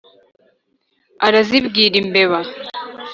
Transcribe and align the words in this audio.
arazibwira. 1.27 1.95
imbeba 2.01 2.39